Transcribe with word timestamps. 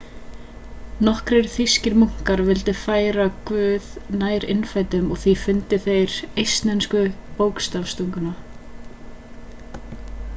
nokkrir 1.07 1.49
þýskir 1.55 1.95
munkar 2.03 2.41
vildu 2.47 2.73
færa 2.83 3.25
guð 3.49 3.89
nær 4.23 4.47
innfæddum 4.53 5.13
og 5.17 5.21
því 5.25 5.35
fundu 5.43 5.79
þeir 5.85 6.15
upp 6.23 6.41
eistnesku 6.45 7.03
bókstafstunguna 7.43 8.33